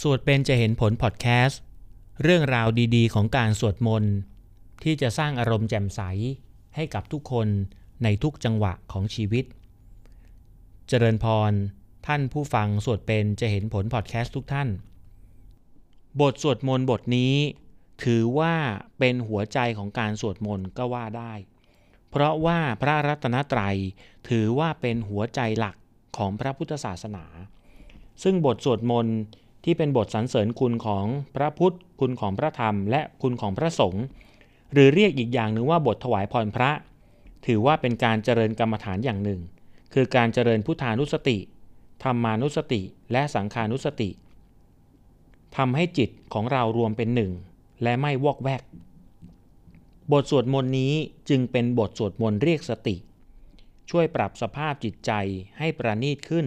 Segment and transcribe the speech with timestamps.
[0.00, 1.60] สวดเป็นจะเห็นผลพอดแคสต์
[2.22, 4.14] เรื่องราวดีๆ ของการสวดมนต์
[4.82, 6.00] ที่จะสร้างอารมณ์แจ่มใส
[6.74, 7.48] ให้กับทุกคน
[8.02, 9.44] ในทุกจังหวะของชีวิต
[10.88, 11.52] เจริญพร
[12.06, 14.68] ท่านผู้ฟังสวดเป็นจะเห็นผลพอดแคสต์ทุกท่าน
[16.20, 17.34] บทสวดมนต์บทนี้
[18.04, 18.54] ถือว่า
[18.98, 21.32] เป็นหัวใจของการสวดมนต์ก็ว่าได้
[22.10, 23.76] เพราะว่าพระรัตนตรัย
[24.28, 25.76] ถือว่าเป็นหัวใจหลัก
[26.16, 27.24] ของพระพุทธศาสนา
[28.22, 29.16] ซึ่งบทสวดมนต์
[29.68, 31.06] ที่เป็นบทสรรเสริญคุณของ
[31.36, 34.04] พระพุทธ คุณของพระธรรม และคุณของพระสงฆ์
[34.72, 36.70] หรือเรียกอีกอย่างหนึ่งว่าบทถวายพรพระ
[37.46, 39.40] ถือว่าเป็นการเจริญกรรมฐานอย่างหนึ่ง
[39.94, 41.38] คือการเจริญพุทธานุสติ
[42.02, 44.10] ธรรมานุสติ และสังขานุสติ
[45.56, 47.32] ทำให้จิตของเรารวมเป็นหนึ่ง
[47.82, 48.62] และไม่วอกแวก
[50.12, 50.92] บทสวดมนต์นี้
[51.28, 52.96] จึงเป็นบทสวดมนต์เรียกสติ
[53.90, 55.12] ช่วยปรับสภาพจิตใจ
[55.58, 56.46] ให้ประณีตขึ้น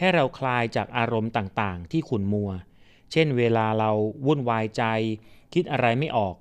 [0.00, 2.50] ให้เราคลายจากอารมณ์ต่างๆ ที่ขุ่นมัว
[3.12, 3.90] เช่นเวลาเรา
[4.26, 4.82] วุ่นวายใจ
[5.54, 6.34] คิดอะไรไม่ออก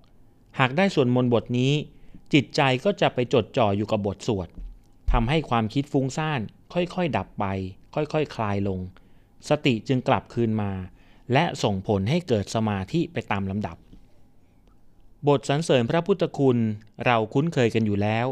[0.60, 1.74] หากได้สวดมนต์บทนี้
[2.34, 4.48] จิตใจก็จะไปจดจ่ออยู่กับบทสวด
[5.12, 6.42] ทำให้ความคิดฟุ้งซ่าน
[6.74, 7.46] ค่อยๆ ดับไป
[7.96, 8.80] ค่อยๆคคลายลง
[9.50, 10.72] สติจึงกลับคืนมา
[11.34, 13.78] และส่งผลให้เกิดสมาธิไปตามลำดับ
[15.28, 16.58] บทสรรเสริญพระพุทธคุณ
[17.06, 18.28] เราคุ้นเคยกันอยู่แล้ว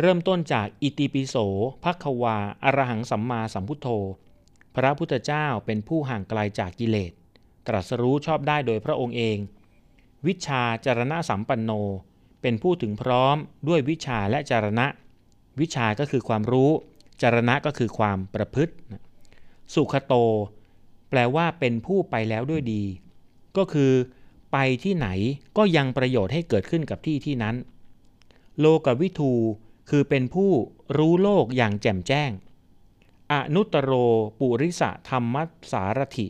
[0.00, 1.36] เริ่มต้นจากอิติปิโส
[1.84, 3.88] ภัควา อรหังสัมมาสัมพุทโธ
[4.76, 7.12] พระพุทธเจ้าเป็นผู้ห่างไกลาจากกิเลส
[7.66, 9.38] ตรัสรู้ชอบได้โดยพระองค์เอง
[10.26, 11.70] วิชาจารณะสัมปันโน
[12.42, 13.36] เป็นผู้ถึงพร้อม
[13.68, 14.86] ด้วยวิชาและจารณะ
[15.60, 16.70] วิชาก็คือความรู้
[17.22, 18.74] จารณะก็คือความประพฤติ
[19.74, 20.14] สุขโต
[21.10, 22.82] แปลว่าเป็นผู้ไปแล้วด้วยดี
[23.56, 23.92] ก็คือ
[24.52, 25.08] ไปที่ไหน
[25.56, 27.56] ก็ยังประโยชน์ให้เกิดขึ้นกับที่ที่นั้น
[28.60, 29.32] โลกวิทู
[29.88, 30.50] คือเป็นผู้
[30.96, 32.30] รู้โลกอย่างแจ่มแจ้ง
[33.32, 33.92] อนุตโร
[34.40, 35.36] ปุริสะธรรม
[35.72, 36.26] สารถิ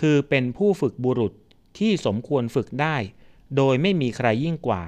[0.00, 1.32] คือเป็นผู้ฝึกบุรุษ
[1.78, 2.96] ที่สมควรฝึกได้
[3.56, 4.82] โดยไม่มีใครยิ่งกว่า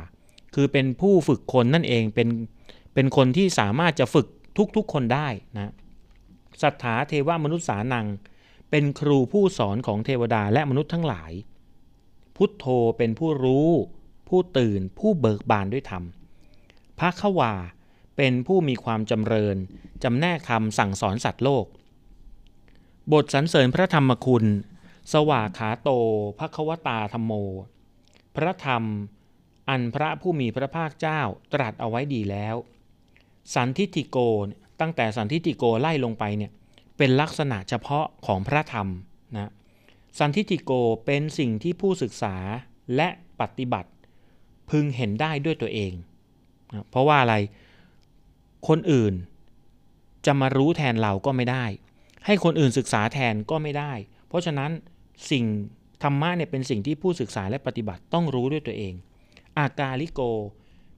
[0.55, 2.29] คือเป็นผู้ฝึกคนนั่นเองเป็น
[2.95, 4.27] เป็นคนที่สามารถจะฝึก
[4.77, 5.73] ทุกๆคนได้นะ
[6.63, 8.07] สัทธาเทวมนุษย์สานัง
[8.71, 11.33] เป็นครูผู้สอนของเทวดาและมนุษย์ทั้งหลาย
[12.37, 12.67] พุทโธ
[12.99, 13.69] เป็นผู้รู้
[14.28, 16.03] ผู้ตื่นผู้เบิกบานด้วยธรรม
[16.99, 17.53] พระขวา
[18.16, 19.56] เป็นผู้มีความจำเริญ
[20.03, 21.66] จำแนกคำสั่งสอนสัตว์โลก
[23.12, 24.44] บทสรรเสริญพระธรรมคุณ
[25.12, 25.91] สวากขาโต
[26.38, 27.32] ภควตาธรรมโม
[28.37, 28.84] พระธรรม
[29.69, 31.21] อันพระผู้มีพระภาคเจ้า
[31.54, 32.56] ตรัสเอาไว้ดีแล้ว
[33.54, 34.19] สันทิติโก
[34.81, 36.53] ตั้งแต่สันทิติโกไล่ลงไปเนี่ย
[36.98, 38.88] เป็นลักษณะเฉพาะของพระธรรม
[39.34, 39.50] นะ
[40.19, 40.72] สันทิติโก
[41.06, 42.37] เป็นสิ่งที่ผู้ศึกษา
[42.97, 43.09] และ
[43.41, 43.91] ปฏิบัติ
[44.71, 45.93] พึงเห็นได้ด้วยตัวเอง
[46.72, 47.34] นะเพราะว่าอะไร
[48.69, 49.15] คนอื่น
[50.27, 51.65] จะมารู้แทนเราก็ไม่ได้
[52.27, 53.93] ให้คนอื่นศึกษาแทนก็ไม่ได้
[54.28, 54.71] เพราะฉะนั้น
[55.31, 55.44] สิ่ง
[56.03, 58.95] ธรรมะเนี่ยเป็นสิ่งที่ผู้ศึกษาและปฏิบัติต้องรู้ด้วยตัวเอง
[59.59, 60.21] อากาลิโก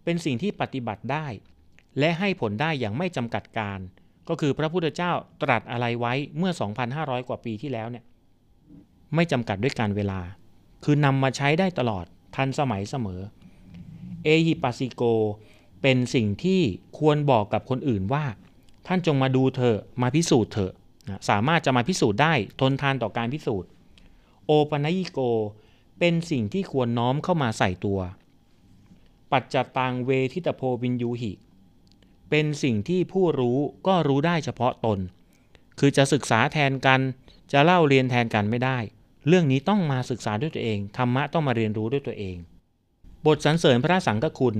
[0.04, 1.26] เป็นสิ่งที่ปฏิบัติได้
[1.98, 3.78] และให้ผลได้อย่างไม่จำกัดการ
[4.28, 6.52] ก็คือพระพุทธเจ้าตรัสอะไรไว้เมื่อ
[6.91, 8.04] 2,500 กว่าปีที่แล้วเนี่ย
[9.14, 10.20] ไม่จำกัดด้วยการเวลา
[10.84, 12.04] คือนำมาใช้ได้ตลอด
[12.36, 13.20] ทันสมัยเสมอ
[14.24, 15.02] เอฮิปัสซิโก
[15.83, 16.61] เป็นสิ่งที่
[16.99, 18.25] ควรบอกกับคนอื่นว่า
[18.87, 20.72] ท่านจงมาดูเถอะมาพิสูจน์เถอะ
[21.28, 23.69] สามารถจะมาพิสูจน์ได้ทนทานต่อการพิสูจน์
[24.47, 25.21] โอปนัยิโก
[25.99, 28.00] เป็นสิ่งที่ควรน้อมเข้ามาใส่ตัว
[29.33, 31.33] ปัจจตังเวทิตโพวินยูหิ
[32.31, 34.99] เป็นสิ่งที่ผู้รู้ก็รู้ได้เฉพาะตน
[35.78, 37.00] คือจะศึกษาแทนกัน
[37.53, 38.78] จะเล่าเรียนแทนกันไม่ได้
[39.28, 42.37] เรื่องนี้ต้องมาศึกษาด้วยตัวเองธรรมะต้องมาเรียนรู้ด้วยตัวเอง
[43.27, 44.56] บทสรรเสริญพระสังฆคุณ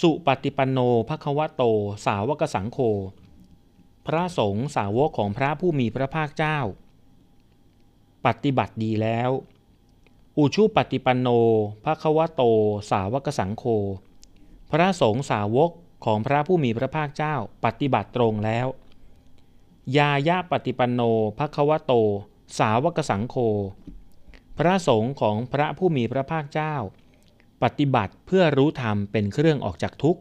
[0.00, 0.78] สุปฏิปันโน
[1.08, 1.62] ภควโต
[2.06, 2.78] สาวกสังโฆ
[4.06, 6.58] พระสงฆ์สาวกของพระผู้มีพระภาคเจ้า
[8.26, 9.30] ปฏิบัติดีแล้ว
[10.38, 11.28] อุชุปฏิปันโน
[11.84, 12.42] ภควโต
[12.90, 13.64] สาวกสังโฆ
[14.70, 15.70] พระสงฆ์สาวก
[16.04, 17.34] ของพระผู้มีพระภาคเจ้า
[17.64, 18.66] ปฏิบัติตรงแล้ว
[19.96, 21.00] ยายาปฏิปันโน
[21.38, 21.92] ภควโต
[22.58, 23.36] สาวกสังโฆ
[24.58, 26.74] พระสงฆ์ของพระผู้มีพระภาคเจ้า
[27.62, 30.20] ปฏิบัติเพื่อรู้ธรรมเป็นเครื่องออกจากทุกข์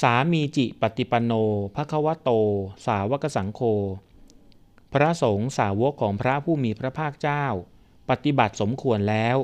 [0.00, 1.32] สามีจิปฏิปันโน
[1.74, 2.30] ภควโต
[2.86, 3.60] สาวกสังโฆ
[4.92, 7.44] พระสงฆ์สาวกของพระผู้มีพระภาคเจ้า
[8.10, 9.36] ปฏิบัติสมควรแล้ว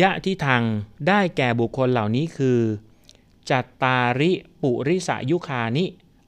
[0.00, 0.62] ยะที่ทาง
[1.08, 2.60] ได้แก่บุคคลเหล่านี้คือ
[3.50, 4.30] จัตตาริ
[4.62, 5.84] ปุริสายุคานิ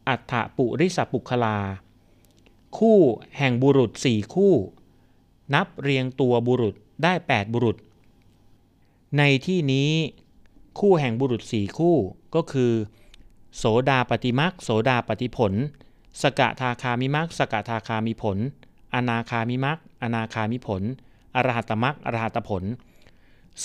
[0.09, 1.59] อัฏฐปุริสปุคลา
[2.79, 3.01] คู่
[3.39, 4.55] แห่งบุรุษสี่คู่
[5.55, 7.77] นับเรียงตัวบุรุษได้ 8 บุรุษ
[9.19, 9.91] ในที่นี้
[10.81, 11.97] คู่แห่งบุรุษสี่คู่
[12.35, 12.73] ก็คือ
[13.57, 15.53] โสดาปฏิมักโสดาปฏิผล
[16.23, 18.39] สกทาคามิมักสกทาคามิผล
[18.95, 20.83] อนาคามิมักอนาคามิผล
[21.35, 22.65] อรหัตมักอรหัตผล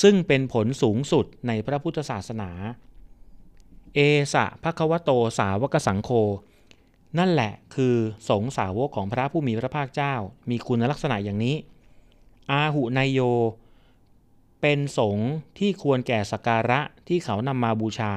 [0.01, 2.51] ซึ่งเป็นผลสูงสุดในพระพุทธศาสนา
[3.95, 3.99] เอ
[4.33, 6.09] สะภควโตสาวกสังโฆ
[7.19, 7.95] นั่นแหละคือ
[8.29, 10.13] สงสาวกของพระผู้มีพระภาคเจ้า
[10.49, 11.55] มีคุณลักษณะอย่างนี้
[12.51, 13.19] อาหุนายโย
[14.61, 15.17] เป็นสง
[15.59, 18.13] ที่ควรแก่สการะที่เขานำมาบูชา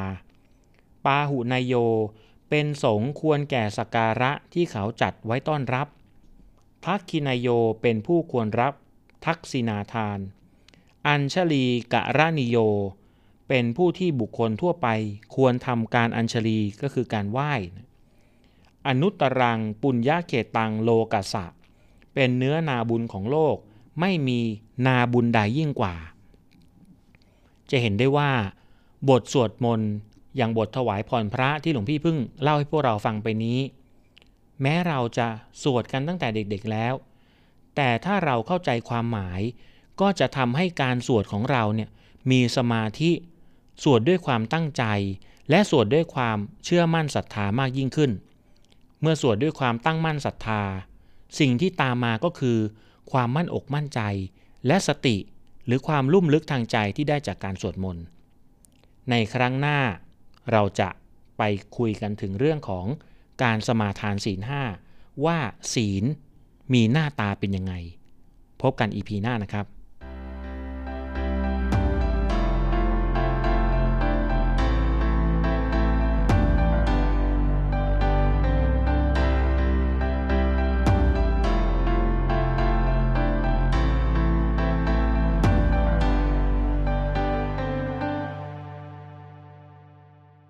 [1.04, 1.74] ปาหุนายโย
[2.50, 5.86] เป็นสงควรแก่สการะที่เขาจัดไว้ต้อนรับ
[6.84, 7.48] ทักคินายโย
[7.82, 8.74] เป็นผู้ควรรับ
[9.26, 10.18] ทักษินาทาน
[11.06, 12.58] อัญชลีกะระนิโย
[13.48, 14.88] เป็นผู้ที่บุคคลทั่วไป
[15.34, 17.52] ควรทำการอัญชลีก็คือการไหว้
[18.86, 21.46] อนุตรังปุญญาเขตังโลกัสะ
[22.14, 23.56] เป็นเนื้อนาบุญของโลก
[24.00, 24.40] ไม่มี
[24.86, 25.94] นาบุญใดยิ่งกว่า
[27.70, 28.30] จะเห็นได้ว่า
[29.08, 29.90] บทสวดมนต์
[30.36, 33.58] อย่างบทถวายพรพระที่หลวงพี่เพิ่งเล่าให้พวกเราฟังไปนี้
[34.62, 35.28] แม้เราจะ
[35.62, 36.94] สวดกันตั้งแต่เด็กๆแล้ว
[37.76, 39.40] แต่ถ้าเราเข้าใจความหมาย
[40.00, 41.90] ก็จะทำให้การสวดของเราเนี่ย
[42.30, 43.10] มีสมาธิ
[43.82, 44.84] สวดด้วยความตั้งใจ
[45.50, 48.10] และสวดด้วยความเชื่อมั่นศรัทธามากยิ่งขึ้น
[49.00, 50.62] เมื่อสวดด้วยความตั้งมั่นศรัทธา
[51.38, 52.58] สิ่งที่ตามมาก็คือ
[53.12, 54.00] ความมั่นอกมั่นใจ
[54.66, 55.16] และสติ
[55.66, 58.04] หรือความลุ่มลึกทางใจที่ได้จากการสวดมนต์
[59.10, 59.78] ในครั้งหน้า
[60.52, 60.88] เราจะ
[61.38, 61.42] ไป
[61.76, 62.86] คุยกันถึงเรื่องของ
[63.42, 64.62] การสมาทานศีลห้า
[65.24, 65.38] ว่า
[65.74, 66.04] ศีล
[66.72, 67.74] มีหน้าตาเป็นยังไง
[68.62, 69.66] พบกันอีพีหน้านะครับ